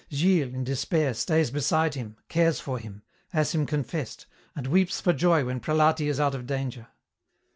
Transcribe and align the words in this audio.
Gilles, 0.09 0.51
in 0.55 0.63
despair, 0.63 1.13
stays 1.13 1.51
beside 1.51 1.93
him, 1.93 2.17
cares 2.27 2.59
for 2.59 2.79
him, 2.79 3.03
has 3.33 3.53
him 3.53 3.67
confessed, 3.67 4.25
and 4.55 4.65
weeps 4.65 4.99
for 4.99 5.13
joy 5.13 5.45
when 5.45 5.59
Prelati 5.59 6.07
is 6.07 6.19
out 6.19 6.33
of 6.33 6.47
danger. 6.47 6.87